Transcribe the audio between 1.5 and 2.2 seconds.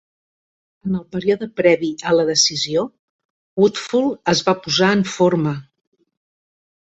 previ a